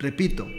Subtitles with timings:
[0.00, 0.50] Repito,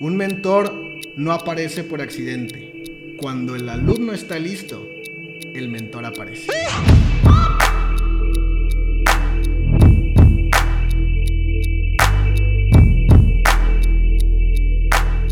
[0.00, 0.74] un mentor
[1.14, 3.14] no aparece por accidente.
[3.18, 4.84] Cuando el alumno está listo,
[5.54, 6.50] el mentor aparece.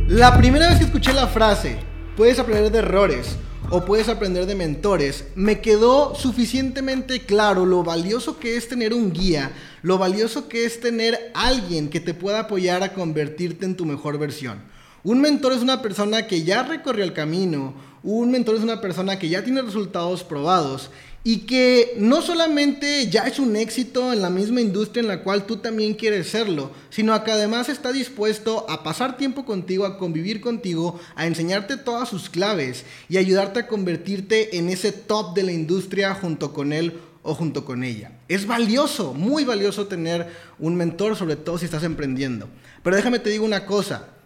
[0.07, 1.79] La primera vez que escuché la frase,
[2.17, 3.39] puedes aprender de errores
[3.71, 9.13] o puedes aprender de mentores, me quedó suficientemente claro lo valioso que es tener un
[9.13, 9.53] guía,
[9.83, 14.19] lo valioso que es tener alguien que te pueda apoyar a convertirte en tu mejor
[14.19, 14.61] versión.
[15.09, 17.73] Un mentor es una persona que ya recorrió el camino,
[18.03, 20.91] un mentor es una persona que ya tiene resultados probados
[21.25, 25.47] y que no solamente ya es un éxito en la misma industria en la cual
[25.47, 30.43] tú también quieres serlo, sino que además está dispuesto a pasar tiempo contigo, a convivir
[30.43, 35.53] contigo, a enseñarte todas sus claves y ayudarte a convertirte en ese top de la
[35.53, 38.13] industria junto con él o junto con ella.
[38.29, 42.47] Es valioso, muy valioso tener un mentor, sobre todo si estás emprendiendo.
[42.83, 44.18] Pero déjame te digo una cosa,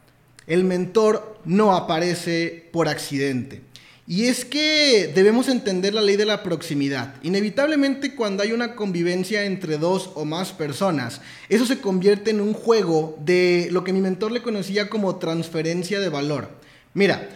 [0.46, 3.62] el mentor no aparece por accidente.
[4.06, 7.14] Y es que debemos entender la ley de la proximidad.
[7.22, 12.52] Inevitablemente cuando hay una convivencia entre dos o más personas, eso se convierte en un
[12.52, 16.50] juego de lo que mi mentor le conocía como transferencia de valor.
[16.94, 17.28] Mira,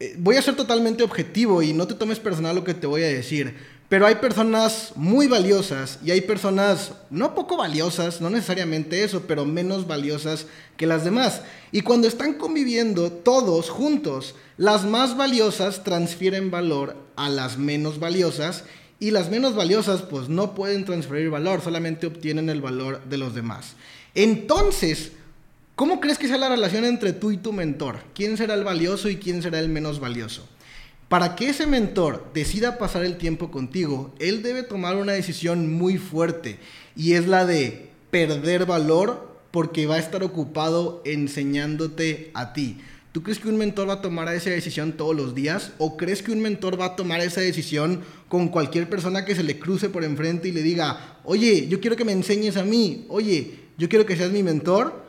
[0.00, 3.02] eh, voy a ser totalmente objetivo y no te tomes personal lo que te voy
[3.02, 3.54] a decir,
[3.88, 9.46] pero hay personas muy valiosas y hay personas no poco valiosas, no necesariamente eso, pero
[9.46, 11.40] menos valiosas que las demás.
[11.72, 18.64] Y cuando están conviviendo todos juntos, las más valiosas transfieren valor a las menos valiosas
[19.00, 23.34] y las menos valiosas pues no pueden transferir valor, solamente obtienen el valor de los
[23.34, 23.74] demás.
[24.14, 25.12] Entonces,
[25.76, 28.00] ¿cómo crees que sea la relación entre tú y tu mentor?
[28.14, 30.46] ¿Quién será el valioso y quién será el menos valioso?
[31.08, 35.96] Para que ese mentor decida pasar el tiempo contigo, él debe tomar una decisión muy
[35.96, 36.58] fuerte
[36.94, 42.78] y es la de perder valor porque va a estar ocupado enseñándote a ti.
[43.12, 45.72] ¿Tú crees que un mentor va a tomar esa decisión todos los días?
[45.78, 49.42] ¿O crees que un mentor va a tomar esa decisión con cualquier persona que se
[49.42, 53.06] le cruce por enfrente y le diga, oye, yo quiero que me enseñes a mí,
[53.08, 55.02] oye, yo quiero que seas mi mentor?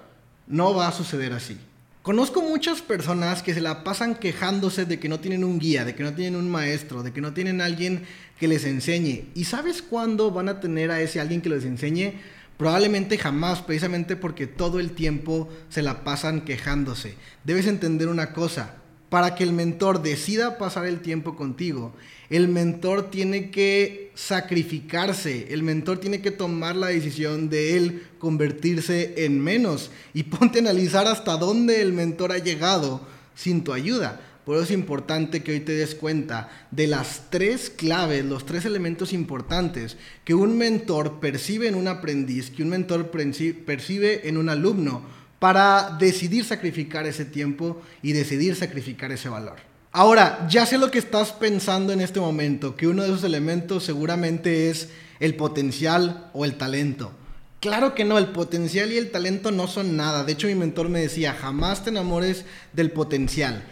[0.47, 1.57] No va a suceder así.
[2.01, 5.95] Conozco muchas personas que se la pasan quejándose de que no tienen un guía, de
[5.95, 8.03] que no tienen un maestro, de que no tienen alguien
[8.39, 9.25] que les enseñe.
[9.35, 12.13] ¿Y sabes cuándo van a tener a ese alguien que les enseñe?
[12.57, 17.15] Probablemente jamás, precisamente porque todo el tiempo se la pasan quejándose.
[17.43, 18.75] Debes entender una cosa,
[19.09, 21.93] para que el mentor decida pasar el tiempo contigo,
[22.29, 29.25] el mentor tiene que sacrificarse, el mentor tiene que tomar la decisión de él convertirse
[29.25, 29.89] en menos.
[30.13, 33.01] Y ponte a analizar hasta dónde el mentor ha llegado
[33.33, 34.21] sin tu ayuda.
[34.45, 38.65] Por eso es importante que hoy te des cuenta de las tres claves, los tres
[38.65, 44.49] elementos importantes que un mentor percibe en un aprendiz, que un mentor percibe en un
[44.49, 45.03] alumno
[45.39, 49.57] para decidir sacrificar ese tiempo y decidir sacrificar ese valor.
[49.91, 53.83] Ahora, ya sé lo que estás pensando en este momento, que uno de esos elementos
[53.85, 54.89] seguramente es
[55.19, 57.11] el potencial o el talento.
[57.59, 60.23] Claro que no, el potencial y el talento no son nada.
[60.23, 63.63] De hecho, mi mentor me decía, jamás te enamores del potencial.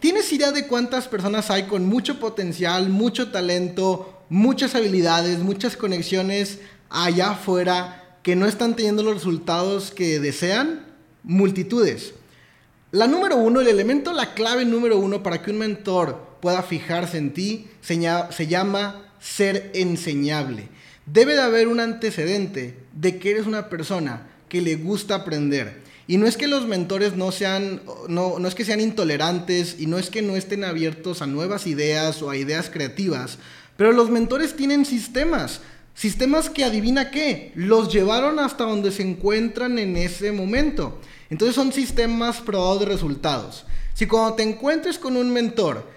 [0.00, 6.58] ¿Tienes idea de cuántas personas hay con mucho potencial, mucho talento, muchas habilidades, muchas conexiones
[6.90, 10.85] allá afuera que no están teniendo los resultados que desean?
[11.26, 12.14] Multitudes.
[12.92, 17.18] La número uno, el elemento, la clave número uno para que un mentor pueda fijarse
[17.18, 17.98] en ti se,
[18.46, 20.68] llama ser enseñable.
[21.04, 25.82] Debe de haber un antecedente de que eres una persona que le gusta aprender.
[26.06, 29.86] Y no es que los mentores no sean, no, no es que sean intolerantes y
[29.86, 33.38] no es que no estén abiertos a nuevas ideas o a ideas creativas,
[33.76, 35.60] pero los mentores tienen sistemas.
[35.96, 41.00] Sistemas que adivina qué, los llevaron hasta donde se encuentran en ese momento.
[41.30, 43.64] Entonces son sistemas probados de resultados.
[43.94, 45.88] Si cuando te encuentres con un mentor,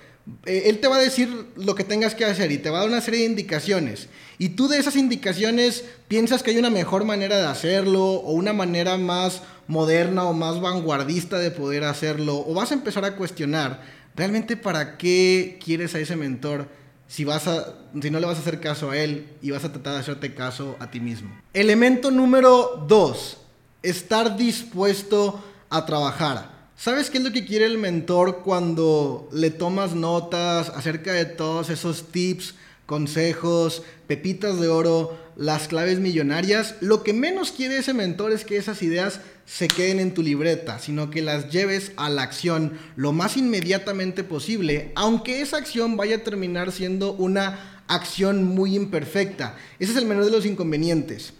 [0.45, 2.81] eh, él te va a decir lo que tengas que hacer y te va a
[2.81, 4.07] dar una serie de indicaciones,
[4.37, 8.53] y tú de esas indicaciones piensas que hay una mejor manera de hacerlo o una
[8.53, 13.81] manera más moderna o más vanguardista de poder hacerlo, o vas a empezar a cuestionar,
[14.15, 16.67] ¿realmente para qué quieres a ese mentor?
[17.09, 19.71] si, vas a, si no le vas a hacer caso a él y vas a
[19.73, 21.35] tratar de hacerte caso a ti mismo.
[21.53, 23.37] Elemento número dos,
[23.83, 26.59] estar dispuesto a trabajar.
[26.77, 31.69] ¿Sabes qué es lo que quiere el mentor cuando le tomas notas acerca de todos
[31.69, 32.55] esos tips,
[32.85, 36.75] consejos, pepitas de oro, las claves millonarias?
[36.79, 40.79] Lo que menos quiere ese mentor es que esas ideas se queden en tu libreta,
[40.79, 46.17] sino que las lleves a la acción lo más inmediatamente posible, aunque esa acción vaya
[46.17, 49.57] a terminar siendo una acción muy imperfecta.
[49.79, 51.33] Ese es el menor de los inconvenientes.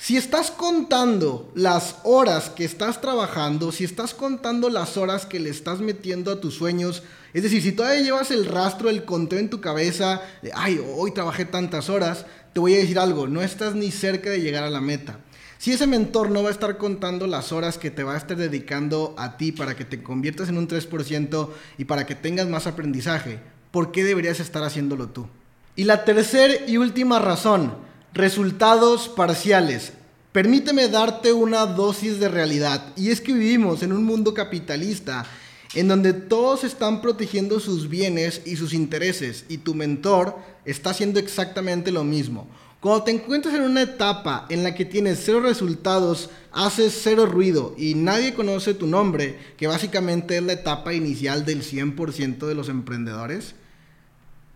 [0.00, 5.50] Si estás contando las horas que estás trabajando, si estás contando las horas que le
[5.50, 7.02] estás metiendo a tus sueños,
[7.34, 11.10] es decir, si todavía llevas el rastro, el conteo en tu cabeza, de, ay, hoy
[11.10, 14.70] trabajé tantas horas, te voy a decir algo, no estás ni cerca de llegar a
[14.70, 15.18] la meta.
[15.58, 18.36] Si ese mentor no va a estar contando las horas que te va a estar
[18.36, 22.68] dedicando a ti para que te conviertas en un 3% y para que tengas más
[22.68, 23.40] aprendizaje,
[23.72, 25.26] ¿por qué deberías estar haciéndolo tú?
[25.74, 29.92] Y la tercera y última razón, Resultados parciales.
[30.32, 32.92] Permíteme darte una dosis de realidad.
[32.96, 35.26] Y es que vivimos en un mundo capitalista
[35.74, 41.20] en donde todos están protegiendo sus bienes y sus intereses y tu mentor está haciendo
[41.20, 42.48] exactamente lo mismo.
[42.80, 47.74] Cuando te encuentras en una etapa en la que tienes cero resultados, haces cero ruido
[47.76, 52.68] y nadie conoce tu nombre, que básicamente es la etapa inicial del 100% de los
[52.68, 53.54] emprendedores,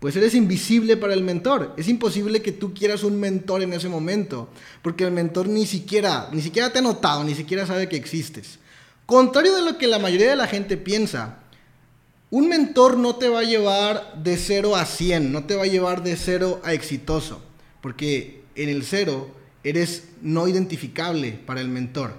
[0.03, 1.73] pues eres invisible para el mentor.
[1.77, 4.49] Es imposible que tú quieras un mentor en ese momento,
[4.81, 8.59] porque el mentor ni siquiera, ni siquiera te ha notado, ni siquiera sabe que existes.
[9.05, 11.39] Contrario de lo que la mayoría de la gente piensa,
[12.31, 15.67] un mentor no te va a llevar de 0 a 100, no te va a
[15.67, 17.41] llevar de 0 a exitoso,
[17.79, 19.31] porque en el 0
[19.63, 22.11] eres no identificable para el mentor.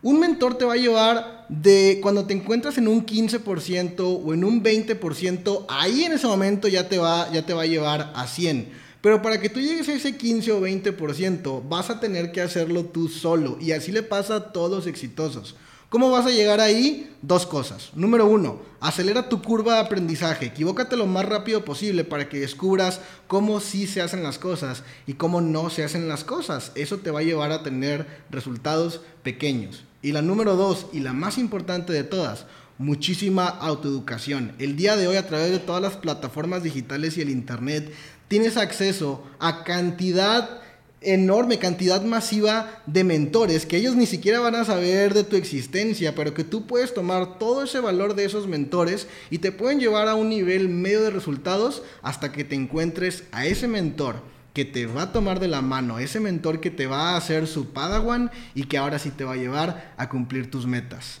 [0.00, 4.44] Un mentor te va a llevar de cuando te encuentras en un 15% o en
[4.44, 8.28] un 20%, ahí en ese momento ya te va, ya te va a llevar a
[8.28, 8.68] 100.
[9.00, 12.84] Pero para que tú llegues a ese 15 o 20%, vas a tener que hacerlo
[12.84, 13.58] tú solo.
[13.60, 15.56] Y así le pasa a todos exitosos.
[15.88, 17.16] ¿Cómo vas a llegar ahí?
[17.22, 17.90] Dos cosas.
[17.94, 20.46] Número uno, acelera tu curva de aprendizaje.
[20.46, 25.14] Equivócate lo más rápido posible para que descubras cómo sí se hacen las cosas y
[25.14, 26.70] cómo no se hacen las cosas.
[26.74, 29.87] Eso te va a llevar a tener resultados pequeños.
[30.00, 32.46] Y la número dos, y la más importante de todas,
[32.78, 34.52] muchísima autoeducación.
[34.58, 37.92] El día de hoy a través de todas las plataformas digitales y el Internet
[38.28, 40.60] tienes acceso a cantidad
[41.00, 46.14] enorme cantidad masiva de mentores que ellos ni siquiera van a saber de tu existencia,
[46.14, 50.08] pero que tú puedes tomar todo ese valor de esos mentores y te pueden llevar
[50.08, 54.22] a un nivel medio de resultados hasta que te encuentres a ese mentor
[54.58, 57.46] que te va a tomar de la mano, ese mentor que te va a hacer
[57.46, 61.20] su padawan y que ahora sí te va a llevar a cumplir tus metas.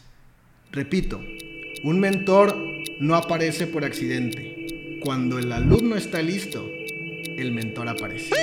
[0.72, 1.20] Repito,
[1.84, 2.56] un mentor
[2.98, 4.98] no aparece por accidente.
[5.04, 8.34] Cuando el alumno está listo, el mentor aparece.